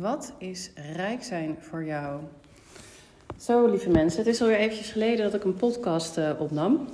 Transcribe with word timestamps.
Wat 0.00 0.32
is 0.38 0.70
rijk 0.96 1.22
zijn 1.22 1.56
voor 1.58 1.84
jou? 1.84 2.20
Zo, 3.38 3.66
lieve 3.66 3.90
mensen, 3.90 4.18
het 4.18 4.28
is 4.28 4.40
alweer 4.40 4.56
eventjes 4.56 4.90
geleden 4.90 5.24
dat 5.24 5.34
ik 5.34 5.44
een 5.44 5.56
podcast 5.56 6.18
uh, 6.18 6.30
opnam. 6.38 6.88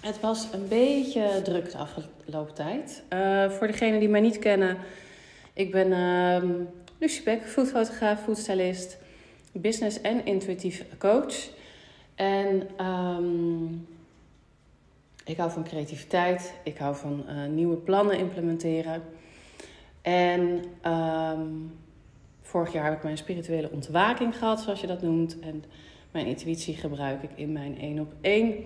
Het 0.00 0.20
was 0.20 0.48
een 0.52 0.68
beetje 0.68 1.40
druk 1.42 1.70
de 1.70 1.78
afgelopen 1.78 2.54
tijd. 2.54 3.02
Uh, 3.12 3.50
voor 3.50 3.66
degenen 3.66 4.00
die 4.00 4.08
mij 4.08 4.20
niet 4.20 4.38
kennen, 4.38 4.76
ik 5.52 5.70
ben 5.70 5.88
uh, 5.88 6.50
Lucie 6.98 7.22
Beck, 7.22 7.42
foodfotograaf, 7.46 8.22
foodstylist, 8.22 8.98
business 9.52 10.00
en 10.00 10.24
intuïtief 10.24 10.84
coach. 10.98 11.48
En 12.14 12.84
um, 12.86 13.86
ik 15.24 15.36
hou 15.36 15.50
van 15.50 15.64
creativiteit, 15.64 16.52
ik 16.64 16.78
hou 16.78 16.96
van 16.96 17.24
uh, 17.28 17.46
nieuwe 17.46 17.76
plannen 17.76 18.18
implementeren. 18.18 19.02
En 20.02 20.64
um, 20.92 21.70
vorig 22.46 22.72
jaar 22.72 22.84
heb 22.84 22.94
ik 22.94 23.02
mijn 23.02 23.16
spirituele 23.16 23.70
ontwaking 23.70 24.38
gehad, 24.38 24.60
zoals 24.60 24.80
je 24.80 24.86
dat 24.86 25.02
noemt. 25.02 25.38
En 25.38 25.64
mijn 26.10 26.26
intuïtie 26.26 26.74
gebruik 26.74 27.22
ik 27.22 27.30
in 27.34 27.52
mijn 27.52 27.80
één 27.80 28.00
op 28.00 28.12
één 28.20 28.64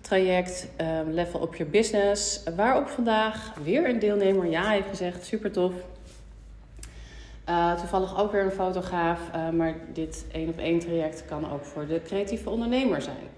traject 0.00 0.68
um, 0.80 1.10
Level 1.10 1.42
Up 1.42 1.54
Your 1.54 1.72
Business. 1.72 2.42
Waarop 2.56 2.88
vandaag 2.88 3.54
weer 3.62 3.88
een 3.88 3.98
deelnemer 3.98 4.46
ja 4.46 4.70
heeft 4.70 4.88
gezegd, 4.88 5.26
super 5.26 5.52
tof. 5.52 5.72
Uh, 7.48 7.74
toevallig 7.74 8.20
ook 8.20 8.32
weer 8.32 8.44
een 8.44 8.50
fotograaf, 8.50 9.20
uh, 9.34 9.50
maar 9.50 9.74
dit 9.92 10.26
één 10.32 10.48
op 10.48 10.58
één 10.58 10.78
traject 10.78 11.24
kan 11.26 11.52
ook 11.52 11.64
voor 11.64 11.86
de 11.86 12.00
creatieve 12.04 12.50
ondernemer 12.50 13.02
zijn. 13.02 13.28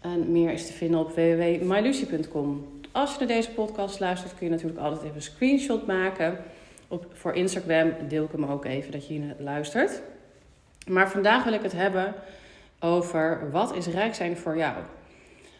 En 0.00 0.32
meer 0.32 0.52
is 0.52 0.66
te 0.66 0.72
vinden 0.72 1.00
op 1.00 1.10
www.mylucie.com. 1.10 2.80
Als 2.92 3.12
je 3.12 3.18
naar 3.18 3.28
deze 3.28 3.50
podcast 3.50 4.00
luistert, 4.00 4.34
kun 4.34 4.46
je 4.46 4.52
natuurlijk 4.52 4.80
altijd 4.80 5.02
even 5.02 5.14
een 5.14 5.22
screenshot 5.22 5.86
maken. 5.86 6.38
Op, 6.92 7.06
voor 7.12 7.34
Instagram 7.34 7.92
deel 8.08 8.24
ik 8.24 8.32
hem 8.32 8.44
ook 8.44 8.64
even 8.64 8.92
dat 8.92 9.06
je 9.06 9.14
hier 9.14 9.34
luistert. 9.38 10.02
Maar 10.86 11.10
vandaag 11.10 11.44
wil 11.44 11.52
ik 11.52 11.62
het 11.62 11.72
hebben 11.72 12.14
over 12.80 13.50
wat 13.50 13.74
is 13.74 13.86
rijk 13.86 14.14
zijn 14.14 14.36
voor 14.36 14.56
jou. 14.56 14.74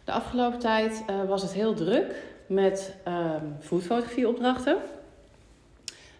De 0.04 0.12
afgelopen 0.12 0.58
tijd 0.58 1.02
uh, 1.10 1.24
was 1.24 1.42
het 1.42 1.52
heel 1.52 1.74
druk 1.74 2.14
met 2.46 2.94
foodfotografie 3.60 4.28
opdrachten. 4.28 4.76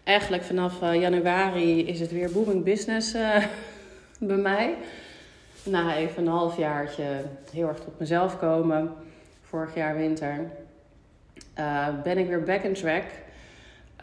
Eigenlijk 0.03 0.43
vanaf 0.43 0.81
uh, 0.81 1.01
januari 1.01 1.87
is 1.87 1.99
het 1.99 2.11
weer 2.11 2.31
booming 2.31 2.63
business 2.63 3.15
uh, 3.15 3.45
bij 4.19 4.37
mij. 4.37 4.75
Na 5.63 5.95
even 5.95 6.25
een 6.25 6.31
halfjaartje 6.31 7.03
heel 7.51 7.67
erg 7.67 7.79
tot 7.79 7.99
mezelf 7.99 8.39
komen, 8.39 8.93
vorig 9.41 9.75
jaar 9.75 9.95
winter, 9.95 10.39
ben 12.03 12.17
ik 12.17 12.27
weer 12.27 12.43
back 12.43 12.63
in 12.63 12.73
track. 12.73 13.03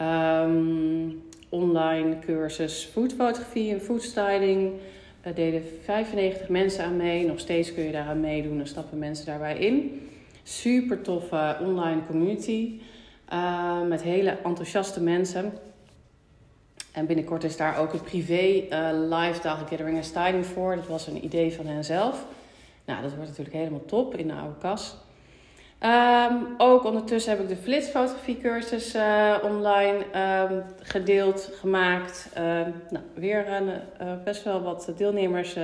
Um, 0.01 1.21
online 1.49 2.19
cursus 2.19 2.89
foodfotografie 2.91 3.73
en 3.73 3.81
foodstyling. 3.81 4.71
Daar 5.21 5.33
deden 5.33 5.63
95 5.83 6.49
mensen 6.49 6.83
aan 6.85 6.97
mee. 6.97 7.25
Nog 7.25 7.39
steeds 7.39 7.73
kun 7.73 7.83
je 7.83 7.91
daaraan 7.91 8.19
meedoen 8.19 8.59
en 8.59 8.67
stappen 8.67 8.97
mensen 8.97 9.25
daarbij 9.25 9.57
in. 9.57 10.07
Super 10.43 11.01
toffe 11.01 11.57
online 11.61 12.05
community. 12.05 12.79
Uh, 13.33 13.81
met 13.87 14.01
hele 14.01 14.37
enthousiaste 14.43 15.01
mensen. 15.01 15.53
En 16.91 17.05
binnenkort 17.05 17.43
is 17.43 17.57
daar 17.57 17.77
ook 17.77 17.93
een 17.93 18.01
privé 18.01 18.63
uh, 18.69 18.89
live 18.91 19.41
dag 19.41 19.59
gathering 19.59 19.97
en 19.97 20.03
styling 20.03 20.45
voor. 20.45 20.75
Dat 20.75 20.87
was 20.87 21.07
een 21.07 21.23
idee 21.23 21.53
van 21.53 21.65
hen 21.65 21.83
zelf. 21.83 22.25
Nou, 22.85 23.01
dat 23.01 23.13
wordt 23.13 23.29
natuurlijk 23.29 23.55
helemaal 23.55 23.85
top 23.85 24.15
in 24.15 24.27
de 24.27 24.33
oude 24.33 24.57
kas. 24.59 24.95
Um, 25.85 26.47
ook 26.57 26.83
ondertussen 26.83 27.31
heb 27.31 27.41
ik 27.41 27.47
de 27.47 27.55
flitsfotografiecursus 27.55 28.95
uh, 28.95 29.37
online 29.43 29.97
um, 30.49 30.63
gedeeld, 30.81 31.49
gemaakt. 31.59 32.29
Uh, 32.37 32.43
nou, 32.89 33.05
weer 33.13 33.45
uh, 33.47 34.13
best 34.23 34.43
wel 34.43 34.61
wat 34.61 34.91
deelnemers 34.97 35.57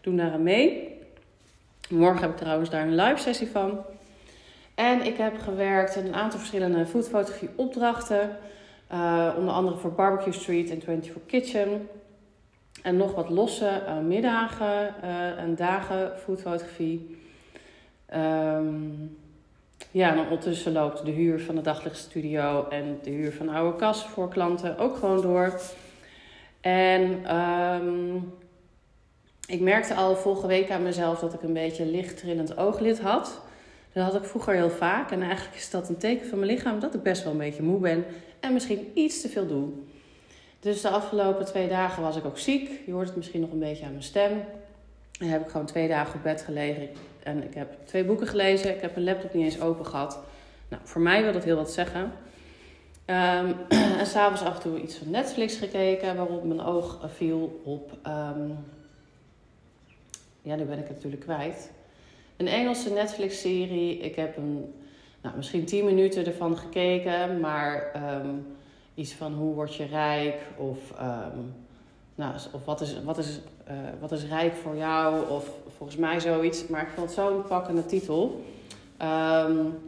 doen 0.00 0.16
daar 0.16 0.32
aan 0.32 0.42
mee. 0.42 0.98
Morgen 1.88 2.20
heb 2.20 2.30
ik 2.30 2.36
trouwens 2.36 2.70
daar 2.70 2.82
een 2.82 2.94
live 2.94 3.20
sessie 3.20 3.48
van. 3.48 3.84
En 4.74 5.04
ik 5.06 5.16
heb 5.16 5.38
gewerkt 5.38 5.96
in 5.96 6.06
een 6.06 6.14
aantal 6.14 6.38
verschillende 6.38 6.86
foodfotografie 6.86 7.50
opdrachten. 7.54 8.36
onder 9.36 9.54
andere 9.54 9.76
voor 9.76 9.92
Barbecue 9.92 10.32
Street 10.32 10.70
en 10.70 10.82
24 10.82 11.26
Kitchen. 11.26 11.88
En 12.82 12.96
nog 12.96 13.14
wat 13.14 13.28
losse 13.28 13.82
middagen 14.06 15.02
en 15.38 15.54
dagen 15.54 16.18
foodfotografie. 16.18 17.16
Um, 18.14 19.16
ja, 19.90 20.12
en 20.12 20.18
ondertussen 20.18 20.72
loopt 20.72 21.04
de 21.04 21.10
huur 21.10 21.40
van 21.40 21.54
de 21.54 21.60
daglichtstudio 21.60 22.68
en 22.68 22.98
de 23.02 23.10
huur 23.10 23.32
van 23.32 23.46
de 23.46 23.52
oude 23.52 23.76
kas 23.76 24.04
voor 24.04 24.28
klanten 24.28 24.78
ook 24.78 24.96
gewoon 24.96 25.22
door. 25.22 25.60
En 26.60 27.36
um, 27.36 28.32
ik 29.46 29.60
merkte 29.60 29.94
al 29.94 30.16
vorige 30.16 30.46
week 30.46 30.70
aan 30.70 30.82
mezelf 30.82 31.18
dat 31.18 31.34
ik 31.34 31.42
een 31.42 31.52
beetje 31.52 31.86
licht 31.86 32.16
trillend 32.16 32.56
ooglid 32.56 33.00
had. 33.00 33.40
Dat 33.92 34.04
had 34.04 34.14
ik 34.14 34.24
vroeger 34.24 34.54
heel 34.54 34.70
vaak. 34.70 35.10
En 35.10 35.22
eigenlijk 35.22 35.56
is 35.56 35.70
dat 35.70 35.88
een 35.88 35.96
teken 35.96 36.28
van 36.28 36.38
mijn 36.38 36.50
lichaam 36.50 36.80
dat 36.80 36.94
ik 36.94 37.02
best 37.02 37.22
wel 37.22 37.32
een 37.32 37.38
beetje 37.38 37.62
moe 37.62 37.80
ben. 37.80 38.04
En 38.40 38.52
misschien 38.52 38.90
iets 38.94 39.20
te 39.20 39.28
veel 39.28 39.46
doe. 39.46 39.68
Dus 40.60 40.80
de 40.80 40.88
afgelopen 40.88 41.44
twee 41.44 41.68
dagen 41.68 42.02
was 42.02 42.16
ik 42.16 42.24
ook 42.24 42.38
ziek. 42.38 42.70
Je 42.86 42.92
hoort 42.92 43.06
het 43.06 43.16
misschien 43.16 43.40
nog 43.40 43.50
een 43.50 43.58
beetje 43.58 43.84
aan 43.84 43.90
mijn 43.90 44.02
stem. 44.02 44.44
En 45.18 45.28
heb 45.28 45.42
ik 45.42 45.48
gewoon 45.50 45.66
twee 45.66 45.88
dagen 45.88 46.14
op 46.14 46.22
bed 46.22 46.42
gelegen. 46.42 46.88
En 47.26 47.42
ik 47.42 47.54
heb 47.54 47.76
twee 47.84 48.04
boeken 48.04 48.26
gelezen. 48.26 48.74
Ik 48.74 48.80
heb 48.80 48.94
mijn 48.94 49.06
laptop 49.06 49.34
niet 49.34 49.44
eens 49.44 49.60
open 49.60 49.86
gehad. 49.86 50.18
Nou, 50.68 50.82
voor 50.84 51.00
mij 51.00 51.22
wil 51.22 51.32
dat 51.32 51.44
heel 51.44 51.56
wat 51.56 51.72
zeggen. 51.72 52.02
Um, 53.06 53.54
en 53.98 54.06
s'avonds 54.06 54.42
af 54.42 54.54
en 54.54 54.60
toe 54.60 54.80
iets 54.80 54.96
van 54.96 55.10
Netflix 55.10 55.56
gekeken. 55.56 56.16
Waarop 56.16 56.44
mijn 56.44 56.60
oog 56.60 57.08
viel 57.14 57.60
op... 57.64 57.98
Um, 58.06 58.64
ja, 60.42 60.54
nu 60.54 60.64
ben 60.64 60.78
ik 60.78 60.86
het 60.86 60.94
natuurlijk 60.94 61.22
kwijt. 61.22 61.70
Een 62.36 62.48
Engelse 62.48 62.90
Netflix-serie. 62.90 63.98
Ik 63.98 64.16
heb 64.16 64.36
een, 64.36 64.74
nou, 65.22 65.36
misschien 65.36 65.64
tien 65.64 65.84
minuten 65.84 66.26
ervan 66.26 66.58
gekeken. 66.58 67.40
Maar 67.40 67.92
um, 68.20 68.46
iets 68.94 69.12
van 69.12 69.34
hoe 69.34 69.54
word 69.54 69.74
je 69.74 69.84
rijk? 69.84 70.40
Of, 70.56 70.78
nou, 72.14 72.34
of 72.52 72.64
wat 72.64 72.80
is... 72.80 73.02
Wat 73.04 73.18
is 73.18 73.40
uh, 73.70 73.74
wat 74.00 74.12
is 74.12 74.24
rijk 74.24 74.54
voor 74.54 74.76
jou? 74.76 75.30
Of 75.30 75.50
volgens 75.76 75.98
mij 75.98 76.20
zoiets. 76.20 76.66
Maar 76.66 76.82
ik 76.82 76.88
vond 76.94 77.06
het 77.06 77.16
zo'n 77.16 77.42
pakkende 77.42 77.86
titel. 77.86 78.44
Um, 79.02 79.78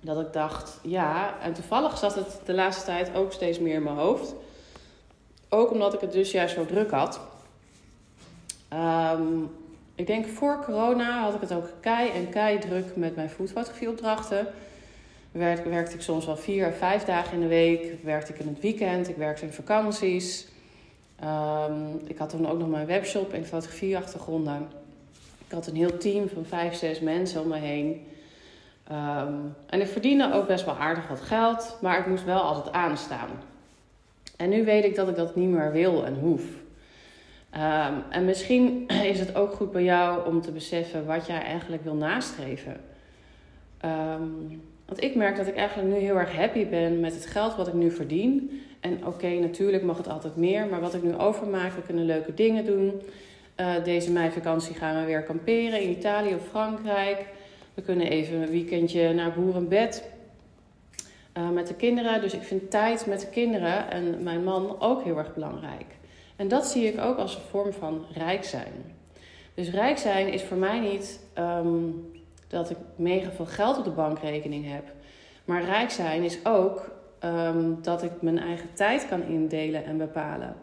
dat 0.00 0.20
ik 0.20 0.32
dacht, 0.32 0.78
ja. 0.82 1.34
En 1.42 1.52
toevallig 1.52 1.98
zat 1.98 2.14
het 2.14 2.40
de 2.44 2.54
laatste 2.54 2.84
tijd 2.84 3.14
ook 3.14 3.32
steeds 3.32 3.58
meer 3.58 3.74
in 3.74 3.82
mijn 3.82 3.96
hoofd. 3.96 4.34
Ook 5.48 5.70
omdat 5.70 5.94
ik 5.94 6.00
het 6.00 6.12
dus 6.12 6.30
juist 6.30 6.54
zo 6.54 6.66
druk 6.66 6.90
had. 6.90 7.20
Um, 8.72 9.50
ik 9.94 10.06
denk 10.06 10.26
voor 10.26 10.64
corona 10.64 11.22
had 11.22 11.34
ik 11.34 11.40
het 11.40 11.52
ook 11.52 11.68
kei 11.80 12.10
en 12.10 12.28
kei 12.28 12.58
druk 12.58 12.96
met 12.96 13.16
mijn 13.16 13.30
foodfotografieopdrachten. 13.30 14.46
Werkte, 15.32 15.68
werkte 15.68 15.94
ik 15.94 16.02
soms 16.02 16.26
wel 16.26 16.36
vier 16.36 16.68
of 16.68 16.76
vijf 16.76 17.04
dagen 17.04 17.32
in 17.32 17.40
de 17.40 17.46
week. 17.46 17.94
Werkte 18.02 18.32
ik 18.32 18.38
in 18.38 18.48
het 18.48 18.60
weekend. 18.60 19.08
Ik 19.08 19.16
werkte 19.16 19.44
in 19.44 19.52
vakanties. 19.52 20.48
Um, 21.24 22.00
ik 22.04 22.18
had 22.18 22.28
toen 22.28 22.50
ook 22.50 22.58
nog 22.58 22.68
mijn 22.68 22.86
webshop 22.86 23.32
en 23.32 23.46
fotografieachtergronden. 23.46 24.68
Ik 25.50 25.56
had 25.56 25.66
een 25.66 25.76
heel 25.76 25.98
team 25.98 26.28
van 26.28 26.44
vijf, 26.44 26.74
zes 26.74 27.00
mensen 27.00 27.40
om 27.40 27.48
me 27.48 27.58
heen. 27.58 28.06
Um, 28.92 29.54
en 29.66 29.80
ik 29.80 29.86
verdiende 29.86 30.32
ook 30.32 30.46
best 30.46 30.64
wel 30.64 30.76
aardig 30.76 31.08
wat 31.08 31.20
geld, 31.20 31.78
maar 31.80 31.98
ik 31.98 32.06
moest 32.06 32.24
wel 32.24 32.40
altijd 32.40 32.74
aanstaan. 32.74 33.28
En 34.36 34.48
nu 34.48 34.64
weet 34.64 34.84
ik 34.84 34.94
dat 34.94 35.08
ik 35.08 35.16
dat 35.16 35.36
niet 35.36 35.48
meer 35.48 35.72
wil 35.72 36.04
en 36.04 36.14
hoef. 36.14 36.42
Um, 37.54 38.02
en 38.10 38.24
misschien 38.24 38.88
is 39.12 39.18
het 39.18 39.34
ook 39.34 39.52
goed 39.52 39.72
bij 39.72 39.82
jou 39.82 40.26
om 40.26 40.40
te 40.40 40.52
beseffen 40.52 41.06
wat 41.06 41.26
jij 41.26 41.42
eigenlijk 41.42 41.84
wil 41.84 41.94
nastreven. 41.94 42.80
Um, 43.84 44.62
want 44.86 45.02
ik 45.02 45.14
merk 45.14 45.36
dat 45.36 45.46
ik 45.46 45.56
eigenlijk 45.56 45.88
nu 45.88 45.94
heel 45.94 46.18
erg 46.18 46.36
happy 46.36 46.68
ben 46.68 47.00
met 47.00 47.14
het 47.14 47.26
geld 47.26 47.56
wat 47.56 47.68
ik 47.68 47.74
nu 47.74 47.90
verdien. 47.90 48.62
En 48.80 49.06
oké, 49.06 49.28
natuurlijk 49.28 49.82
mag 49.82 49.96
het 49.96 50.08
altijd 50.08 50.36
meer, 50.36 50.66
maar 50.66 50.80
wat 50.80 50.94
ik 50.94 51.02
nu 51.02 51.16
overmaak, 51.16 51.72
we 51.72 51.82
kunnen 51.82 52.04
leuke 52.04 52.34
dingen 52.34 52.64
doen. 52.64 53.00
Uh, 53.60 53.84
deze 53.84 54.10
meivakantie 54.10 54.74
gaan 54.74 55.00
we 55.00 55.06
weer 55.06 55.22
kamperen 55.22 55.82
in 55.82 55.90
Italië 55.90 56.34
of 56.34 56.46
Frankrijk. 56.48 57.26
We 57.74 57.82
kunnen 57.82 58.06
even 58.06 58.40
een 58.40 58.50
weekendje 58.50 59.12
naar 59.12 59.32
boerenbed 59.32 60.04
uh, 61.36 61.50
met 61.50 61.66
de 61.66 61.74
kinderen. 61.74 62.20
Dus 62.20 62.34
ik 62.34 62.42
vind 62.42 62.70
tijd 62.70 63.06
met 63.06 63.20
de 63.20 63.26
kinderen 63.26 63.90
en 63.90 64.22
mijn 64.22 64.44
man 64.44 64.80
ook 64.80 65.02
heel 65.02 65.18
erg 65.18 65.34
belangrijk. 65.34 65.86
En 66.36 66.48
dat 66.48 66.66
zie 66.66 66.92
ik 66.92 67.00
ook 67.00 67.18
als 67.18 67.34
een 67.34 67.40
vorm 67.50 67.72
van 67.72 68.04
rijk 68.14 68.44
zijn. 68.44 68.72
Dus 69.54 69.70
rijk 69.70 69.98
zijn 69.98 70.32
is 70.32 70.42
voor 70.42 70.56
mij 70.56 70.80
niet 70.80 71.20
um, 71.38 72.10
dat 72.48 72.70
ik 72.70 72.76
mega 72.96 73.30
veel 73.30 73.46
geld 73.46 73.78
op 73.78 73.84
de 73.84 73.90
bankrekening 73.90 74.72
heb. 74.72 74.84
Maar 75.44 75.64
rijk 75.64 75.90
zijn 75.90 76.22
is 76.22 76.38
ook 76.44 76.90
um, 77.24 77.78
dat 77.82 78.02
ik 78.02 78.22
mijn 78.22 78.38
eigen 78.38 78.74
tijd 78.74 79.08
kan 79.08 79.22
indelen 79.22 79.84
en 79.84 79.96
bepalen. 79.98 80.56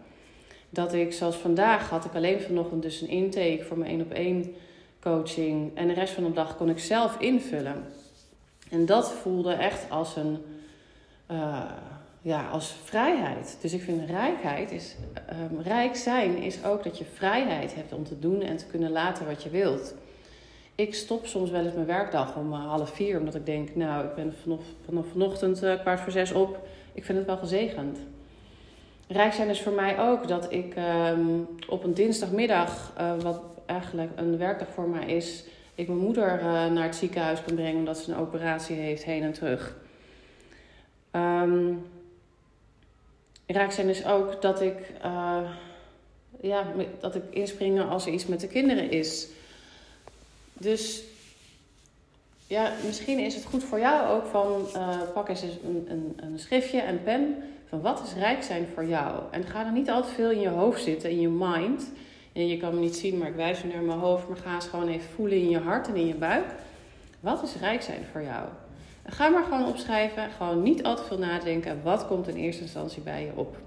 Dat 0.69 0.93
ik, 0.93 1.13
zoals 1.13 1.35
vandaag, 1.35 1.89
had 1.89 2.05
ik 2.05 2.15
alleen 2.15 2.41
vanochtend 2.41 2.81
dus 2.81 3.01
een 3.01 3.09
intake 3.09 3.63
voor 3.67 3.77
mijn 3.77 3.91
één 3.91 4.01
op 4.01 4.11
één 4.11 4.55
coaching. 4.99 5.71
En 5.75 5.87
de 5.87 5.93
rest 5.93 6.13
van 6.13 6.23
de 6.23 6.33
dag 6.33 6.57
kon 6.57 6.69
ik 6.69 6.79
zelf 6.79 7.19
invullen. 7.19 7.85
En 8.69 8.85
dat 8.85 9.11
voelde 9.11 9.53
echt 9.53 9.89
als 9.89 10.15
een, 10.15 10.37
uh, 11.31 11.61
ja, 12.21 12.47
als 12.49 12.75
vrijheid. 12.83 13.57
Dus 13.61 13.73
ik 13.73 13.81
vind 13.81 14.09
rijkheid 14.09 14.71
is, 14.71 14.95
um, 15.51 15.61
rijk 15.61 15.95
zijn 15.95 16.37
is 16.37 16.63
ook 16.63 16.83
dat 16.83 16.97
je 16.97 17.05
vrijheid 17.13 17.75
hebt 17.75 17.93
om 17.93 18.03
te 18.03 18.19
doen 18.19 18.41
en 18.41 18.57
te 18.57 18.65
kunnen 18.65 18.91
laten 18.91 19.25
wat 19.25 19.43
je 19.43 19.49
wilt. 19.49 19.95
Ik 20.75 20.93
stop 20.93 21.25
soms 21.25 21.49
wel 21.49 21.63
eens 21.63 21.73
mijn 21.73 21.85
werkdag 21.85 22.35
om 22.35 22.53
uh, 22.53 22.65
half 22.65 22.89
vier, 22.89 23.19
omdat 23.19 23.35
ik 23.35 23.45
denk, 23.45 23.75
nou, 23.75 24.05
ik 24.05 24.15
ben 24.15 24.33
vanaf, 24.41 25.05
vanochtend 25.11 25.63
uh, 25.63 25.79
kwart 25.79 25.99
voor 25.99 26.11
zes 26.11 26.31
op. 26.31 26.67
Ik 26.93 27.05
vind 27.05 27.17
het 27.17 27.27
wel 27.27 27.37
gezegend. 27.37 27.99
Rijk 29.07 29.33
zijn 29.33 29.49
is 29.49 29.61
voor 29.61 29.71
mij 29.71 29.99
ook 29.99 30.27
dat 30.27 30.51
ik 30.51 30.73
um, 31.11 31.47
op 31.67 31.83
een 31.83 31.93
dinsdagmiddag, 31.93 32.93
uh, 32.99 33.19
wat 33.21 33.41
eigenlijk 33.65 34.11
een 34.15 34.37
werkdag 34.37 34.67
voor 34.73 34.89
mij 34.89 35.05
is, 35.05 35.43
ik 35.75 35.87
mijn 35.87 35.99
moeder 35.99 36.43
naar 36.71 36.83
het 36.83 36.95
ziekenhuis 36.95 37.43
kan 37.43 37.55
brengen 37.55 37.75
omdat 37.75 37.97
ze 37.97 38.11
een 38.11 38.17
operatie 38.17 38.75
heeft 38.75 39.03
heen 39.03 39.23
en 39.23 39.33
terug. 39.33 39.75
Um, 41.11 41.85
raak 43.45 43.71
zijn 43.71 43.87
is 43.87 44.05
ook 44.05 44.41
dat 44.41 44.61
ik, 44.61 44.91
uh, 45.05 45.51
ja, 46.41 46.65
dat 46.99 47.15
ik 47.15 47.23
inspringen 47.29 47.89
als 47.89 48.05
er 48.05 48.13
iets 48.13 48.25
met 48.25 48.39
de 48.39 48.47
kinderen 48.47 48.91
is. 48.91 49.27
Dus 50.53 51.03
ja, 52.47 52.71
misschien 52.85 53.19
is 53.19 53.35
het 53.35 53.45
goed 53.45 53.63
voor 53.63 53.79
jou 53.79 54.09
ook 54.09 54.25
van 54.25 54.67
pak 55.13 55.29
eens 55.29 55.41
een, 55.41 55.85
een, 55.89 56.17
een 56.21 56.39
schriftje 56.39 56.79
en 56.79 57.03
pen 57.03 57.43
van 57.69 57.81
wat 57.81 58.01
is 58.03 58.13
rijk 58.13 58.43
zijn 58.43 58.67
voor 58.73 58.85
jou. 58.85 59.21
En 59.31 59.43
ga 59.43 59.65
er 59.65 59.71
niet 59.71 59.89
altijd 59.89 60.13
veel 60.13 60.31
in 60.31 60.39
je 60.39 60.47
hoofd 60.47 60.83
zitten, 60.83 61.09
in 61.09 61.19
je 61.19 61.29
mind. 61.29 61.91
En 62.33 62.47
je 62.47 62.57
kan 62.57 62.73
me 62.73 62.79
niet 62.79 62.95
zien, 62.95 63.17
maar 63.17 63.27
ik 63.27 63.35
wijs 63.35 63.63
nu 63.63 63.73
naar 63.73 63.81
mijn 63.81 63.99
hoofd. 63.99 64.27
Maar 64.27 64.37
ga 64.37 64.53
eens 64.53 64.67
gewoon 64.67 64.87
even 64.87 65.09
voelen 65.09 65.37
in 65.37 65.49
je 65.49 65.59
hart 65.59 65.87
en 65.87 65.95
in 65.95 66.07
je 66.07 66.15
buik. 66.15 66.45
Wat 67.19 67.43
is 67.43 67.55
rijk 67.55 67.81
zijn 67.81 68.05
voor 68.11 68.23
jou? 68.23 68.47
Ga 69.05 69.29
maar 69.29 69.43
gewoon 69.43 69.67
opschrijven. 69.67 70.29
Gewoon 70.31 70.63
niet 70.63 70.83
al 70.83 70.95
te 70.95 71.03
veel 71.03 71.17
nadenken. 71.17 71.83
Wat 71.83 72.07
komt 72.07 72.27
in 72.27 72.35
eerste 72.35 72.61
instantie 72.61 73.01
bij 73.01 73.23
je 73.25 73.31
op? 73.35 73.57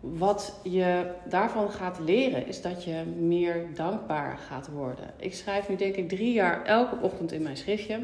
Wat 0.00 0.60
je 0.62 1.10
daarvan 1.24 1.70
gaat 1.70 1.98
leren 1.98 2.46
is 2.46 2.62
dat 2.62 2.84
je 2.84 3.02
meer 3.18 3.66
dankbaar 3.74 4.38
gaat 4.38 4.68
worden. 4.68 5.10
Ik 5.16 5.34
schrijf 5.34 5.68
nu 5.68 5.76
denk 5.76 5.94
ik 5.94 6.08
drie 6.08 6.32
jaar 6.32 6.64
elke 6.64 6.96
ochtend 7.00 7.32
in 7.32 7.42
mijn 7.42 7.56
schriftje. 7.56 8.00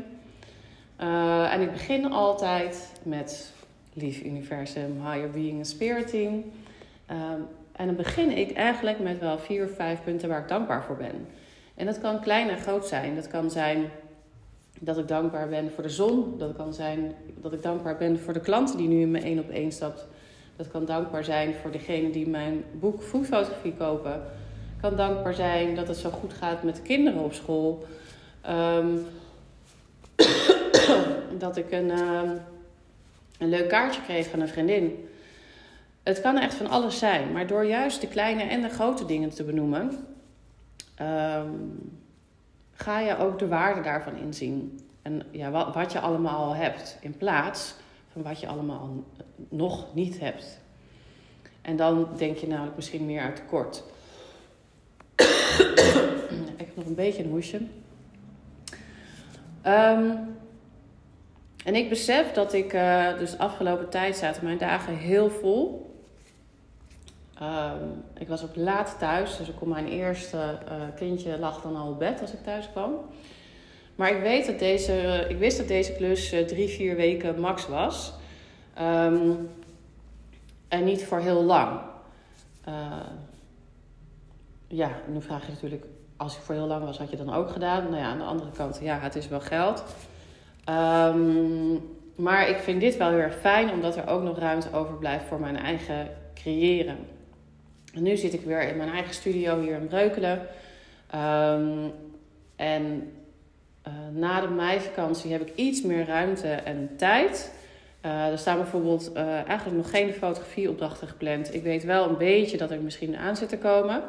Uh, 1.01 1.53
en 1.53 1.61
ik 1.61 1.73
begin 1.73 2.13
altijd 2.13 2.93
met 3.03 3.55
lief 3.97 4.23
universum, 4.23 5.01
higher 5.03 5.31
being 5.31 5.59
en 5.59 5.65
spiriting. 5.65 6.45
Uh, 7.11 7.17
en 7.73 7.87
dan 7.87 7.97
begin 7.97 8.31
ik 8.31 8.53
eigenlijk 8.53 9.01
met 9.01 9.19
wel 9.19 9.39
vier 9.39 9.65
of 9.65 9.75
vijf 9.75 10.03
punten 10.05 10.29
waar 10.29 10.41
ik 10.41 10.49
dankbaar 10.49 10.85
voor 10.85 10.97
ben. 10.97 11.27
En 11.75 11.87
dat 11.87 12.01
kan 12.01 12.21
klein 12.21 12.49
en 12.49 12.59
groot 12.59 12.87
zijn. 12.87 13.15
Dat 13.15 13.29
kan 13.29 13.51
zijn 13.51 13.91
dat 14.81 14.99
ik 14.99 15.09
dankbaar 15.09 15.49
ben 15.49 15.71
voor 15.71 15.83
de 15.83 15.89
zon. 15.89 16.39
Dat 16.39 16.57
kan 16.57 16.75
zijn 16.75 17.15
dat 17.41 17.53
ik 17.53 17.63
dankbaar 17.63 17.97
ben 17.97 18.19
voor 18.19 18.33
de 18.33 18.41
klant 18.41 18.77
die 18.77 18.89
nu 18.89 19.01
in 19.01 19.11
mijn 19.11 19.25
één 19.25 19.39
op 19.39 19.51
één 19.51 19.73
stapt. 19.73 20.07
Dat 20.57 20.69
kan 20.71 20.85
dankbaar 20.85 21.25
zijn 21.25 21.55
voor 21.55 21.71
degene 21.71 22.11
die 22.11 22.29
mijn 22.29 22.65
boek 22.73 23.03
Foodfotografie 23.03 23.75
kopen. 23.75 24.13
Het 24.13 24.81
kan 24.81 24.97
dankbaar 24.97 25.35
zijn 25.35 25.75
dat 25.75 25.89
het 25.89 25.97
zo 25.97 26.11
goed 26.11 26.33
gaat 26.33 26.63
met 26.63 26.77
de 26.77 26.83
kinderen 26.83 27.25
op 27.25 27.33
school. 27.33 27.87
Um, 28.49 29.05
dat 31.39 31.57
ik 31.57 31.71
een, 31.71 31.99
um, 31.99 32.41
een 33.39 33.49
leuk 33.49 33.69
kaartje 33.69 34.03
kreeg 34.03 34.29
van 34.29 34.41
een 34.41 34.49
vriendin. 34.49 35.09
Het 36.03 36.21
kan 36.21 36.39
echt 36.39 36.55
van 36.55 36.67
alles 36.67 36.99
zijn, 36.99 37.33
maar 37.33 37.47
door 37.47 37.65
juist 37.65 38.01
de 38.01 38.09
kleine 38.09 38.43
en 38.43 38.63
de 38.63 38.69
grote 38.69 39.07
dingen 39.07 39.31
te 39.31 39.45
benoemen, 39.45 40.07
um, 41.03 42.01
ga 42.73 43.01
je 43.01 43.19
ook 43.19 43.39
de 43.39 43.49
waarde 43.49 43.81
daarvan 43.81 44.17
inzien. 44.17 44.81
En 45.03 45.23
ja, 45.31 45.51
wat, 45.51 45.75
wat 45.75 45.93
je 45.93 46.01
allemaal 46.01 46.55
hebt, 46.55 46.99
in 47.01 47.17
plaats 47.17 47.75
van 48.13 48.23
wat 48.23 48.41
je 48.41 48.47
allemaal 48.47 49.05
nog 49.49 49.95
niet 49.95 50.21
hebt. 50.21 50.61
En 51.63 51.77
dan 51.77 52.09
denk 52.17 52.37
je 52.37 52.47
namelijk 52.47 52.77
misschien 52.77 53.07
meer 53.07 53.23
uit 53.23 53.37
tekort. 53.37 53.83
ik 56.57 56.67
heb 56.67 56.77
nog 56.77 56.87
een 56.87 56.95
beetje 56.95 57.23
een 57.25 57.31
hoesje. 57.31 57.61
Um, 59.67 60.37
en 61.67 61.75
ik 61.75 61.89
besef 61.89 62.33
dat 62.33 62.53
ik, 62.53 62.73
uh, 62.73 63.19
dus 63.19 63.39
afgelopen 63.39 63.89
tijd 63.89 64.17
zaten 64.17 64.45
mijn 64.45 64.59
dagen 64.59 64.97
heel 64.97 65.31
vol. 65.31 65.91
Um, 67.43 68.03
ik 68.19 68.29
was 68.29 68.45
ook 68.45 68.57
laat 68.57 68.97
thuis, 68.99 69.37
dus 69.37 69.49
ik 69.49 69.55
kon 69.57 69.69
mijn 69.69 69.89
eerste 69.89 70.37
uh, 70.37 70.75
kindje 70.97 71.39
lag 71.39 71.63
dan 71.63 71.77
al 71.77 71.89
op 71.89 71.99
bed 71.99 72.21
als 72.21 72.33
ik 72.33 72.43
thuis 72.43 72.71
kwam. 72.71 72.93
Maar 73.95 74.11
ik, 74.11 74.23
weet 74.23 74.47
dat 74.47 74.59
deze, 74.59 75.27
ik 75.29 75.39
wist 75.39 75.59
dat 75.59 75.69
deze 75.69 75.93
klus 75.93 76.29
drie, 76.29 76.69
vier 76.69 76.97
weken 76.97 77.41
max 77.41 77.69
was. 77.69 78.13
Um, 78.81 79.51
en 80.69 80.85
niet 80.85 81.05
voor 81.05 81.21
heel 81.21 81.43
lang. 81.43 81.81
Ja, 84.67 84.91
nu 85.07 85.23
vraag 85.23 85.47
je 85.47 85.53
natuurlijk, 85.53 85.85
als 86.17 86.37
ik 86.37 86.43
voor 86.43 86.55
heel 86.55 86.67
lang 86.67 86.85
was, 86.85 86.99
had 86.99 87.11
je 87.11 87.17
dan 87.17 87.35
ook 87.35 87.51
gedaan? 87.51 87.83
Nou 87.83 87.97
ja, 87.97 88.05
aan 88.05 88.19
de 88.19 88.25
andere 88.25 88.51
kant, 88.51 88.79
ja, 88.83 88.99
het 88.99 89.17
is 89.17 89.29
wel 89.29 89.41
geld. 89.41 89.85
Um, 90.69 91.95
maar 92.17 92.49
ik 92.49 92.57
vind 92.57 92.81
dit 92.81 92.97
wel 92.97 93.09
heel 93.09 93.19
erg 93.19 93.39
fijn, 93.41 93.71
omdat 93.71 93.97
er 93.97 94.09
ook 94.09 94.23
nog 94.23 94.39
ruimte 94.39 94.73
overblijft 94.73 95.25
voor 95.25 95.41
mijn 95.41 95.57
eigen 95.57 96.09
creëren. 96.35 96.97
En 97.95 98.03
nu 98.03 98.17
zit 98.17 98.33
ik 98.33 98.41
weer 98.41 98.69
in 98.69 98.77
mijn 98.77 98.91
eigen 98.91 99.15
studio 99.15 99.61
hier 99.61 99.77
in 99.77 99.87
Breukelen. 99.87 100.41
Um, 101.15 101.93
en 102.57 103.13
uh, 103.89 103.93
na 104.13 104.41
de 104.41 104.49
meivakantie 104.49 105.33
heb 105.33 105.41
ik 105.41 105.53
iets 105.55 105.83
meer 105.83 106.07
ruimte 106.07 106.49
en 106.49 106.91
tijd. 106.97 107.55
Uh, 108.07 108.27
er 108.27 108.39
staan 108.39 108.57
bijvoorbeeld 108.57 109.11
uh, 109.17 109.33
eigenlijk 109.33 109.77
nog 109.77 109.91
geen 109.91 110.13
fotografieopdrachten 110.13 111.09
gepland. 111.09 111.55
Ik 111.55 111.63
weet 111.63 111.85
wel 111.85 112.09
een 112.09 112.17
beetje 112.17 112.57
dat 112.57 112.71
er 112.71 112.81
misschien 112.81 113.17
aan 113.17 113.37
zit 113.37 113.49
te 113.49 113.59
komen. 113.59 114.03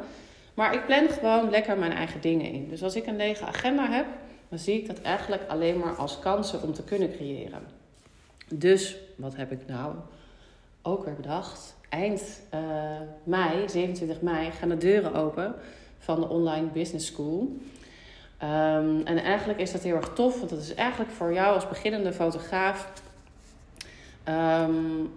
Maar 0.54 0.74
ik 0.74 0.86
plan 0.86 1.08
gewoon 1.08 1.50
lekker 1.50 1.78
mijn 1.78 1.92
eigen 1.92 2.20
dingen 2.20 2.52
in. 2.52 2.68
Dus 2.68 2.82
als 2.82 2.96
ik 2.96 3.06
een 3.06 3.16
lege 3.16 3.44
agenda 3.44 3.90
heb, 3.90 4.06
dan 4.48 4.58
zie 4.58 4.80
ik 4.80 4.86
dat 4.86 5.00
eigenlijk 5.00 5.42
alleen 5.48 5.78
maar 5.78 5.94
als 5.94 6.18
kansen 6.18 6.62
om 6.62 6.72
te 6.72 6.82
kunnen 6.82 7.12
creëren. 7.12 7.62
Dus 8.54 8.96
wat 9.16 9.36
heb 9.36 9.52
ik 9.52 9.66
nou 9.66 9.94
ook 10.82 11.04
weer 11.04 11.14
bedacht? 11.14 11.76
Eind 11.88 12.40
uh, 12.54 12.60
mei, 13.22 13.68
27 13.68 14.20
mei, 14.20 14.50
gaan 14.50 14.68
de 14.68 14.76
deuren 14.76 15.14
open 15.14 15.54
van 15.98 16.20
de 16.20 16.28
Online 16.28 16.66
Business 16.66 17.06
School. 17.06 17.56
Um, 18.42 19.02
en 19.04 19.18
eigenlijk 19.18 19.60
is 19.60 19.72
dat 19.72 19.82
heel 19.82 19.96
erg 19.96 20.12
tof, 20.12 20.38
want 20.38 20.50
dat 20.50 20.58
is 20.58 20.74
eigenlijk 20.74 21.10
voor 21.10 21.32
jou 21.32 21.54
als 21.54 21.68
beginnende 21.68 22.12
fotograaf. 22.12 22.92
Um, 24.28 25.12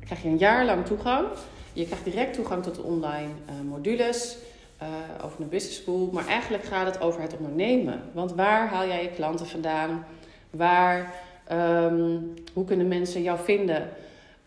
krijg 0.00 0.22
je 0.22 0.28
een 0.28 0.38
jaar 0.38 0.64
lang 0.64 0.86
toegang. 0.86 1.26
Je 1.72 1.86
krijgt 1.86 2.04
direct 2.04 2.34
toegang 2.34 2.62
tot 2.62 2.74
de 2.74 2.82
online 2.82 3.28
uh, 3.48 3.68
modules 3.68 4.36
uh, 4.82 5.24
over 5.24 5.40
een 5.40 5.48
business 5.48 5.82
school. 5.82 6.10
Maar 6.12 6.26
eigenlijk 6.26 6.64
gaat 6.64 6.86
het 6.86 7.00
over 7.00 7.20
het 7.20 7.36
ondernemen. 7.36 8.02
Want 8.12 8.32
waar 8.32 8.68
haal 8.68 8.86
jij 8.86 9.02
je 9.02 9.10
klanten 9.10 9.46
vandaan? 9.46 10.06
Waar, 10.50 11.14
um, 11.52 12.34
hoe 12.52 12.64
kunnen 12.64 12.88
mensen 12.88 13.22
jou 13.22 13.38
vinden? 13.44 13.88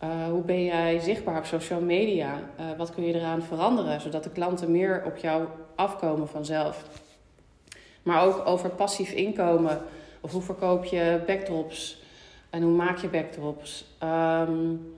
Uh, 0.04 0.24
hoe 0.30 0.42
ben 0.42 0.64
jij 0.64 0.98
zichtbaar 0.98 1.38
op 1.38 1.44
social 1.44 1.80
media? 1.80 2.34
Uh, 2.60 2.66
wat 2.76 2.94
kun 2.94 3.04
je 3.04 3.14
eraan 3.14 3.42
veranderen, 3.42 4.00
zodat 4.00 4.24
de 4.24 4.30
klanten 4.30 4.70
meer 4.70 5.02
op 5.06 5.16
jou 5.16 5.44
afkomen 5.74 6.28
vanzelf? 6.28 6.84
Maar 8.02 8.24
ook 8.24 8.46
over 8.46 8.70
passief 8.70 9.12
inkomen. 9.12 9.82
Of 10.20 10.32
hoe 10.32 10.42
verkoop 10.42 10.84
je 10.84 11.22
backdrops? 11.26 12.02
En 12.50 12.62
hoe 12.62 12.72
maak 12.72 12.98
je 12.98 13.08
backdrops? 13.08 13.84
Um, 14.02 14.94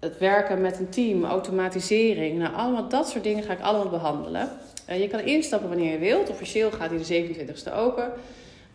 het 0.00 0.18
werken 0.18 0.60
met 0.60 0.78
een 0.78 0.88
team, 0.88 1.24
automatisering. 1.24 2.38
Nou, 2.38 2.54
allemaal 2.54 2.88
dat 2.88 3.08
soort 3.08 3.24
dingen 3.24 3.44
ga 3.44 3.52
ik 3.52 3.60
allemaal 3.60 3.88
behandelen. 3.88 4.48
Uh, 4.90 5.00
je 5.00 5.08
kan 5.08 5.20
instappen 5.20 5.68
wanneer 5.68 5.92
je 5.92 5.98
wilt. 5.98 6.30
Officieel 6.30 6.70
gaat 6.70 6.90
hij 6.90 6.98
de 6.98 7.44
27e 7.44 7.74
open. 7.74 8.12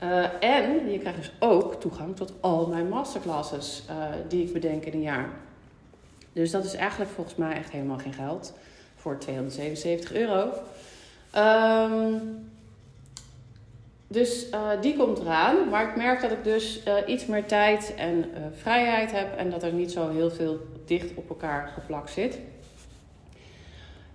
Uh, 0.03 0.43
en 0.43 0.91
je 0.91 0.99
krijgt 0.99 1.17
dus 1.17 1.31
ook 1.39 1.79
toegang 1.79 2.15
tot 2.15 2.33
al 2.39 2.67
mijn 2.67 2.89
masterclasses 2.89 3.83
uh, 3.89 3.95
die 4.27 4.45
ik 4.45 4.53
bedenk 4.53 4.85
in 4.85 4.93
een 4.93 5.01
jaar. 5.01 5.29
Dus 6.33 6.51
dat 6.51 6.65
is 6.65 6.73
eigenlijk 6.73 7.11
volgens 7.11 7.35
mij 7.35 7.53
echt 7.53 7.69
helemaal 7.71 7.97
geen 7.97 8.13
geld 8.13 8.53
voor 8.95 9.17
277 9.17 10.13
euro. 10.13 10.51
Um, 11.35 12.49
dus 14.15 14.49
uh, 14.49 14.69
die 14.81 14.95
komt 14.97 15.19
eraan. 15.19 15.69
Maar 15.69 15.89
ik 15.89 15.95
merk 15.95 16.21
dat 16.21 16.31
ik 16.31 16.43
dus 16.43 16.83
uh, 16.87 16.93
iets 17.05 17.25
meer 17.25 17.45
tijd 17.45 17.93
en 17.95 18.17
uh, 18.17 18.45
vrijheid 18.51 19.11
heb. 19.11 19.37
En 19.37 19.49
dat 19.49 19.63
er 19.63 19.73
niet 19.73 19.91
zo 19.91 20.09
heel 20.09 20.31
veel 20.31 20.59
dicht 20.85 21.15
op 21.15 21.29
elkaar 21.29 21.67
geplakt 21.67 22.09
zit. 22.11 22.39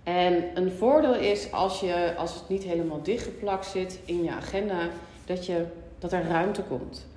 En 0.03 0.43
een 0.53 0.71
voordeel 0.71 1.15
is 1.15 1.51
als, 1.51 1.79
je, 1.79 2.13
als 2.17 2.33
het 2.33 2.49
niet 2.49 2.63
helemaal 2.63 3.01
dichtgeplakt 3.03 3.65
zit 3.65 3.99
in 4.05 4.23
je 4.23 4.31
agenda. 4.31 4.89
Dat, 5.25 5.45
je, 5.45 5.65
dat 5.99 6.13
er 6.13 6.27
ruimte 6.27 6.61
komt. 6.61 7.07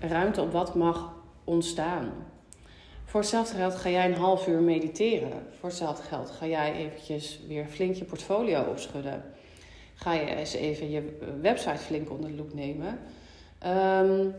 Ruimte 0.00 0.40
op 0.40 0.52
wat 0.52 0.74
mag 0.74 1.12
ontstaan. 1.44 2.12
Voor 3.04 3.20
hetzelfde 3.20 3.56
geld 3.56 3.74
ga 3.74 3.88
jij 3.88 4.06
een 4.06 4.14
half 4.14 4.46
uur 4.46 4.60
mediteren. 4.60 5.46
Voor 5.58 5.68
hetzelfde 5.68 6.02
geld 6.02 6.30
ga 6.30 6.46
jij 6.46 6.74
eventjes 6.74 7.40
weer 7.48 7.66
flink 7.66 7.94
je 7.94 8.04
portfolio 8.04 8.62
opschudden 8.62 9.24
ga 10.02 10.12
je 10.12 10.34
eens 10.34 10.52
even 10.52 10.90
je 10.90 11.18
website 11.40 11.78
flink 11.78 12.10
onder 12.10 12.30
de 12.30 12.36
loep 12.36 12.54
nemen. 12.54 12.98
Um, 13.66 14.34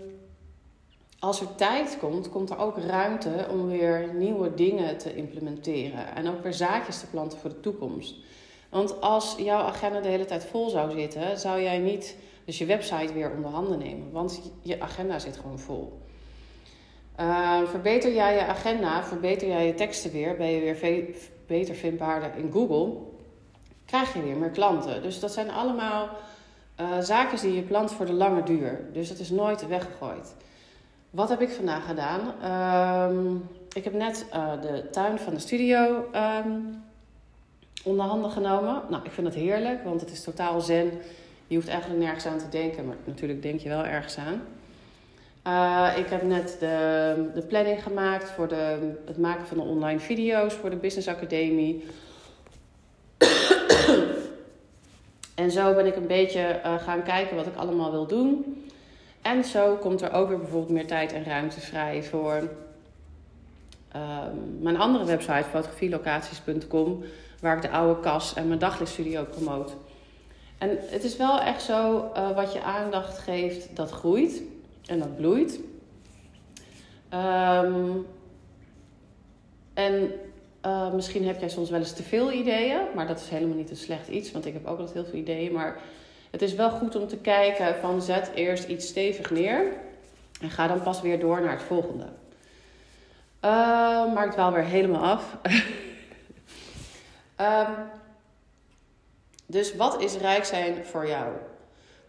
als 1.19 1.41
er 1.41 1.55
tijd 1.55 1.97
komt, 1.99 2.29
komt 2.29 2.49
er 2.49 2.57
ook 2.57 2.77
ruimte 2.77 3.47
om 3.51 3.67
weer 3.67 4.13
nieuwe 4.13 4.53
dingen 4.53 4.97
te 4.97 5.15
implementeren. 5.15 6.15
En 6.15 6.27
ook 6.27 6.43
weer 6.43 6.53
zaadjes 6.53 6.99
te 6.99 7.07
planten 7.07 7.39
voor 7.39 7.49
de 7.49 7.59
toekomst. 7.59 8.15
Want 8.69 9.01
als 9.01 9.35
jouw 9.37 9.61
agenda 9.61 10.01
de 10.01 10.07
hele 10.07 10.25
tijd 10.25 10.45
vol 10.45 10.69
zou 10.69 10.91
zitten, 10.91 11.39
zou 11.39 11.61
jij 11.61 11.77
niet 11.77 12.15
dus 12.45 12.57
je 12.57 12.65
website 12.65 13.13
weer 13.13 13.31
onder 13.31 13.51
handen 13.51 13.79
nemen. 13.79 14.11
Want 14.11 14.51
je 14.61 14.81
agenda 14.81 15.19
zit 15.19 15.37
gewoon 15.37 15.59
vol. 15.59 16.01
Uh, 17.19 17.63
verbeter 17.63 18.13
jij 18.13 18.33
je 18.33 18.45
agenda, 18.45 19.03
verbeter 19.03 19.47
jij 19.47 19.65
je 19.67 19.73
teksten 19.73 20.11
weer, 20.11 20.35
ben 20.35 20.47
je 20.47 20.59
weer 20.59 21.05
beter 21.47 21.75
vindbaarder 21.75 22.35
in 22.37 22.51
Google, 22.51 22.97
krijg 23.85 24.13
je 24.13 24.21
weer 24.21 24.37
meer 24.37 24.49
klanten. 24.49 25.01
Dus 25.01 25.19
dat 25.19 25.33
zijn 25.33 25.51
allemaal 25.51 26.09
uh, 26.81 26.99
zaken 26.99 27.41
die 27.41 27.55
je 27.55 27.61
plant 27.61 27.91
voor 27.91 28.05
de 28.05 28.13
lange 28.13 28.43
duur. 28.43 28.79
Dus 28.93 29.09
dat 29.09 29.19
is 29.19 29.29
nooit 29.29 29.67
weggegooid. 29.67 30.35
Wat 31.09 31.29
heb 31.29 31.41
ik 31.41 31.49
vandaag 31.49 31.85
gedaan? 31.85 32.21
Uh, 32.41 33.35
ik 33.73 33.83
heb 33.83 33.93
net 33.93 34.25
uh, 34.33 34.61
de 34.61 34.89
tuin 34.91 35.19
van 35.19 35.33
de 35.33 35.39
studio 35.39 36.05
um, 36.45 36.83
onder 37.83 38.05
handen 38.05 38.31
genomen. 38.31 38.81
Nou, 38.89 39.03
ik 39.03 39.11
vind 39.11 39.27
het 39.27 39.35
heerlijk, 39.35 39.83
want 39.83 40.01
het 40.01 40.11
is 40.11 40.23
totaal 40.23 40.61
zen. 40.61 40.91
Je 41.47 41.55
hoeft 41.55 41.67
eigenlijk 41.67 42.01
nergens 42.01 42.25
aan 42.25 42.37
te 42.37 42.49
denken, 42.49 42.85
maar 42.85 42.95
natuurlijk 43.03 43.41
denk 43.41 43.59
je 43.59 43.69
wel 43.69 43.85
ergens 43.85 44.17
aan. 44.17 44.41
Uh, 45.47 45.97
ik 45.97 46.07
heb 46.07 46.23
net 46.23 46.57
de, 46.59 47.29
de 47.33 47.41
planning 47.41 47.83
gemaakt 47.83 48.29
voor 48.29 48.47
de, 48.47 48.93
het 49.05 49.17
maken 49.17 49.45
van 49.45 49.57
de 49.57 49.63
online 49.63 49.99
video's 49.99 50.53
voor 50.53 50.69
de 50.69 50.75
Business 50.75 51.07
Academie. 51.07 51.85
En 55.35 55.51
zo 55.51 55.73
ben 55.73 55.85
ik 55.85 55.95
een 55.95 56.07
beetje 56.07 56.61
uh, 56.65 56.75
gaan 56.75 57.03
kijken 57.03 57.35
wat 57.35 57.45
ik 57.45 57.55
allemaal 57.55 57.91
wil 57.91 58.07
doen. 58.07 58.57
En 59.21 59.43
zo 59.43 59.75
komt 59.75 60.01
er 60.01 60.11
ook 60.11 60.27
weer 60.27 60.37
bijvoorbeeld 60.37 60.71
meer 60.71 60.87
tijd 60.87 61.13
en 61.13 61.23
ruimte 61.23 61.59
vrij 61.59 62.03
voor 62.03 62.35
um, 63.95 64.57
mijn 64.59 64.77
andere 64.77 65.05
website, 65.05 65.43
fotografielocaties.com, 65.49 67.03
waar 67.41 67.55
ik 67.55 67.61
de 67.61 67.69
oude 67.69 67.99
kas 67.99 68.33
en 68.33 68.47
mijn 68.47 68.59
daglichtstudio 68.59 69.23
promoot. 69.23 69.75
En 70.57 70.69
het 70.81 71.03
is 71.03 71.17
wel 71.17 71.39
echt 71.39 71.61
zo, 71.61 72.11
uh, 72.15 72.35
wat 72.35 72.53
je 72.53 72.61
aandacht 72.61 73.17
geeft, 73.17 73.75
dat 73.75 73.91
groeit 73.91 74.41
en 74.85 74.99
dat 74.99 75.15
bloeit. 75.15 75.59
Um, 77.13 78.05
en 79.73 80.11
uh, 80.65 80.93
misschien 80.93 81.27
heb 81.27 81.39
jij 81.39 81.49
soms 81.49 81.69
wel 81.69 81.79
eens 81.79 81.93
te 81.93 82.03
veel 82.03 82.31
ideeën, 82.31 82.81
maar 82.95 83.07
dat 83.07 83.19
is 83.19 83.29
helemaal 83.29 83.57
niet 83.57 83.69
een 83.69 83.75
slecht 83.75 84.07
iets, 84.07 84.31
want 84.31 84.45
ik 84.45 84.53
heb 84.53 84.65
ook 84.65 84.79
altijd 84.79 84.93
heel 84.93 85.05
veel 85.05 85.19
ideeën. 85.19 85.51
Maar 85.51 85.77
het 86.31 86.41
is 86.41 86.53
wel 86.53 86.69
goed 86.69 86.95
om 86.95 87.07
te 87.07 87.17
kijken 87.17 87.75
van 87.75 88.01
zet 88.01 88.31
eerst 88.35 88.67
iets 88.67 88.87
stevig 88.87 89.31
neer 89.31 89.73
en 90.41 90.49
ga 90.49 90.67
dan 90.67 90.81
pas 90.81 91.01
weer 91.01 91.19
door 91.19 91.41
naar 91.41 91.51
het 91.51 91.63
volgende. 91.63 92.05
Uh, 93.41 94.13
maar 94.13 94.25
ik 94.25 94.31
dwaal 94.31 94.51
weer 94.51 94.63
helemaal 94.63 95.03
af. 95.03 95.37
um, 97.37 97.75
dus 99.55 99.75
wat 99.75 100.01
is 100.01 100.17
rijk 100.17 100.45
zijn 100.45 100.85
voor 100.85 101.07
jou? 101.07 101.33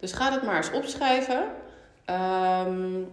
Dus 0.00 0.12
ga 0.12 0.32
het 0.32 0.42
maar 0.42 0.56
eens 0.56 0.70
opschrijven. 0.70 1.44
Um, 2.66 3.12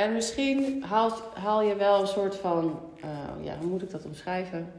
en 0.00 0.12
misschien 0.12 0.82
haal, 0.82 1.12
haal 1.34 1.62
je 1.62 1.76
wel 1.76 2.00
een 2.00 2.06
soort 2.06 2.36
van, 2.36 2.80
uh, 3.04 3.44
ja, 3.44 3.56
hoe 3.58 3.68
moet 3.68 3.82
ik 3.82 3.90
dat 3.90 4.04
omschrijven? 4.04 4.72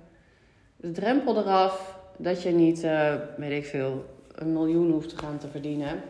De 0.75 0.91
drempel 0.91 1.37
eraf 1.37 1.99
dat 2.17 2.43
je 2.43 2.51
niet, 2.51 2.83
uh, 2.83 3.13
weet 3.37 3.63
ik 3.63 3.65
veel, 3.65 4.05
een 4.35 4.53
miljoen 4.53 4.91
hoeft 4.91 5.09
te 5.09 5.17
gaan 5.17 5.37
te 5.37 5.47
verdienen. 5.47 6.01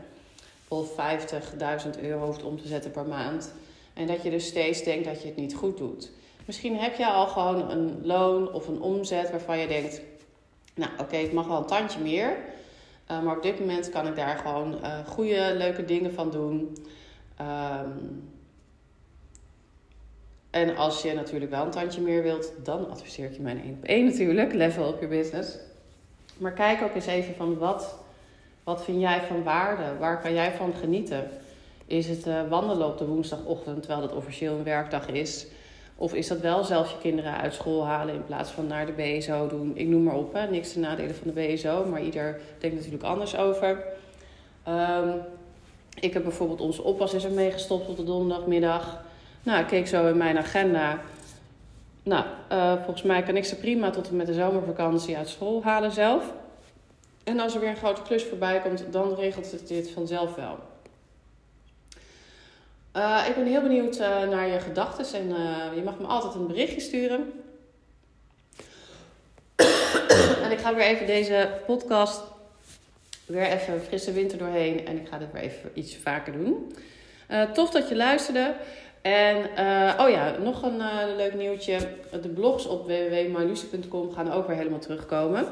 Of 0.67 0.91
50.000 0.91 2.01
euro 2.01 2.25
hoeft 2.25 2.43
om 2.43 2.61
te 2.61 2.67
zetten 2.67 2.91
per 2.91 3.05
maand. 3.05 3.53
En 3.93 4.07
dat 4.07 4.23
je 4.23 4.29
dus 4.29 4.45
steeds 4.45 4.83
denkt 4.83 5.05
dat 5.05 5.21
je 5.21 5.27
het 5.27 5.37
niet 5.37 5.55
goed 5.55 5.77
doet. 5.77 6.11
Misschien 6.45 6.77
heb 6.77 6.95
je 6.95 7.07
al 7.07 7.27
gewoon 7.27 7.69
een 7.69 8.05
loon 8.05 8.53
of 8.53 8.67
een 8.67 8.81
omzet 8.81 9.31
waarvan 9.31 9.57
je 9.57 9.67
denkt: 9.67 10.01
Nou, 10.75 10.91
oké, 10.99 11.15
het 11.15 11.33
mag 11.33 11.47
wel 11.47 11.57
een 11.57 11.65
tandje 11.65 11.99
meer. 11.99 12.37
Uh, 13.11 13.21
maar 13.21 13.35
op 13.35 13.43
dit 13.43 13.59
moment 13.59 13.89
kan 13.89 14.07
ik 14.07 14.15
daar 14.15 14.37
gewoon 14.37 14.73
uh, 14.83 14.99
goede, 15.07 15.53
leuke 15.57 15.85
dingen 15.85 16.13
van 16.13 16.31
doen. 16.31 16.77
Um, 17.41 18.29
en 20.51 20.75
als 20.75 21.01
je 21.01 21.13
natuurlijk 21.13 21.51
wel 21.51 21.65
een 21.65 21.71
tandje 21.71 22.01
meer 22.01 22.23
wilt, 22.23 22.53
dan 22.63 22.89
adviseer 22.89 23.25
ik 23.25 23.35
je 23.35 23.41
mijn 23.41 23.61
1 23.61 23.73
op 23.73 23.83
1 23.83 24.05
natuurlijk. 24.05 24.53
Level 24.53 24.87
up 24.87 25.01
your 25.01 25.15
business. 25.15 25.57
Maar 26.37 26.51
kijk 26.51 26.81
ook 26.81 26.95
eens 26.95 27.05
even 27.05 27.35
van 27.35 27.57
wat, 27.57 27.95
wat 28.63 28.83
vind 28.83 29.01
jij 29.01 29.21
van 29.21 29.43
waarde? 29.43 29.97
Waar 29.99 30.21
kan 30.21 30.33
jij 30.33 30.51
van 30.51 30.73
genieten? 30.73 31.29
Is 31.85 32.07
het 32.07 32.27
uh, 32.27 32.49
wandelen 32.49 32.87
op 32.87 32.97
de 32.97 33.05
woensdagochtend 33.05 33.83
terwijl 33.83 34.01
het 34.01 34.15
officieel 34.15 34.55
een 34.55 34.63
werkdag 34.63 35.07
is? 35.07 35.47
Of 35.95 36.13
is 36.13 36.27
dat 36.27 36.39
wel 36.39 36.63
zelf 36.63 36.91
je 36.91 36.97
kinderen 36.97 37.37
uit 37.37 37.53
school 37.53 37.85
halen 37.85 38.15
in 38.15 38.25
plaats 38.25 38.51
van 38.51 38.67
naar 38.67 38.85
de 38.85 38.91
BSO 38.91 39.47
doen? 39.47 39.71
Ik 39.75 39.87
noem 39.87 40.03
maar 40.03 40.15
op, 40.15 40.33
hè. 40.33 40.49
niks 40.49 40.73
te 40.73 40.79
nadelen 40.79 41.15
van 41.15 41.31
de 41.33 41.41
BSO, 41.41 41.85
maar 41.85 42.01
ieder 42.01 42.39
denkt 42.59 42.75
natuurlijk 42.75 43.03
anders 43.03 43.37
over. 43.37 43.83
Um, 44.67 45.21
ik 45.99 46.13
heb 46.13 46.23
bijvoorbeeld 46.23 46.61
onze 46.61 46.83
oppas 46.83 47.13
is 47.13 47.23
er 47.23 47.31
meegestopt 47.31 47.89
op 47.89 47.97
de 47.97 48.03
donderdagmiddag. 48.03 49.03
Nou, 49.43 49.59
ik 49.59 49.67
keek 49.67 49.87
zo 49.87 50.07
in 50.07 50.17
mijn 50.17 50.37
agenda. 50.37 50.99
Nou, 52.03 52.25
uh, 52.51 52.73
volgens 52.75 53.01
mij 53.01 53.23
kan 53.23 53.37
ik 53.37 53.45
ze 53.45 53.55
prima 53.55 53.89
tot 53.89 54.09
en 54.09 54.15
met 54.15 54.27
de 54.27 54.33
zomervakantie 54.33 55.17
uit 55.17 55.29
school 55.29 55.63
halen 55.63 55.91
zelf. 55.91 56.33
En 57.23 57.39
als 57.39 57.53
er 57.53 57.59
weer 57.59 57.69
een 57.69 57.75
grote 57.75 58.01
klus 58.01 58.23
voorbij 58.23 58.59
komt, 58.59 58.83
dan 58.91 59.15
regelt 59.15 59.51
het 59.51 59.67
dit 59.67 59.89
vanzelf 59.89 60.35
wel. 60.35 60.59
Uh, 62.95 63.25
ik 63.27 63.35
ben 63.35 63.45
heel 63.45 63.61
benieuwd 63.61 63.99
uh, 63.99 64.29
naar 64.29 64.47
je 64.47 64.59
gedachten 64.59 65.19
en 65.19 65.27
je 65.75 65.81
mag 65.83 65.99
me 65.99 66.05
altijd 66.05 66.33
een 66.33 66.47
berichtje 66.47 66.79
sturen. 66.79 67.33
en 70.43 70.51
ik 70.51 70.59
ga 70.59 70.75
weer 70.75 70.85
even 70.85 71.05
deze 71.05 71.61
podcast 71.65 72.21
weer 73.25 73.45
even 73.45 73.81
frisse 73.81 74.11
winter 74.11 74.37
doorheen 74.37 74.85
en 74.85 74.97
ik 74.97 75.07
ga 75.07 75.17
dit 75.17 75.31
weer 75.31 75.41
even 75.41 75.71
iets 75.73 75.95
vaker 75.95 76.33
doen. 76.33 76.75
tof 77.53 77.69
dat 77.69 77.89
je 77.89 77.95
luisterde. 77.95 78.55
En 79.01 79.37
uh, 79.37 79.99
oh 79.99 80.09
ja, 80.09 80.37
nog 80.37 80.63
een 80.63 80.75
uh, 80.75 81.03
leuk 81.15 81.33
nieuwtje. 81.33 81.79
De 82.21 82.29
blogs 82.29 82.65
op 82.67 82.85
www.marlucie.com 82.85 84.11
gaan 84.11 84.31
ook 84.31 84.47
weer 84.47 84.55
helemaal 84.55 84.79
terugkomen. 84.79 85.45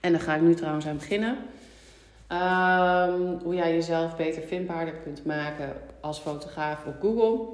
En 0.00 0.12
daar 0.12 0.20
ga 0.20 0.34
ik 0.34 0.40
nu 0.40 0.54
trouwens 0.54 0.86
aan 0.86 0.96
beginnen. 0.96 1.36
Um, 2.32 3.38
hoe 3.42 3.54
jij 3.54 3.74
jezelf 3.74 4.16
beter 4.16 4.42
vindbaarder 4.42 4.94
kunt 4.94 5.24
maken 5.24 5.72
als 6.00 6.18
fotograaf 6.18 6.84
op 6.86 6.94
Google. 7.00 7.46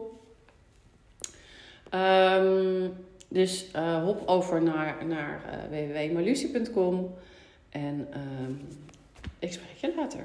Um, 2.01 2.93
dus 3.29 3.67
uh, 3.77 4.03
hop 4.03 4.29
over 4.29 4.63
naar, 4.63 5.07
naar. 5.07 5.43
En 7.71 8.09
um, 8.15 8.61
ik 9.39 9.53
spreek 9.53 9.77
je 9.77 9.93
later. 9.97 10.25